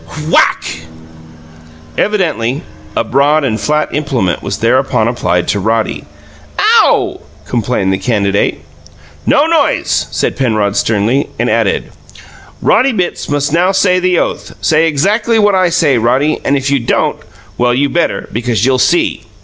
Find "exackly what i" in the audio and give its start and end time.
14.91-15.69